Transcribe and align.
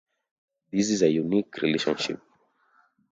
This 0.71 0.89
is 0.89 1.03
a 1.03 1.11
unique 1.11 1.61
relationship. 1.61 2.19